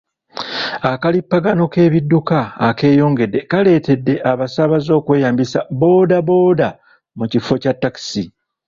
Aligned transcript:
Akalippagano 0.91 1.63
k'ebidduka 1.73 2.39
akeyongedde 2.69 3.39
kaleetedde 3.51 4.13
abasaabaze 4.31 4.91
okweyambisa 4.99 5.59
boodabooda 5.79 6.67
mu 7.17 7.25
kifo 7.31 7.53
kya 7.61 7.73
takisi. 7.81 8.23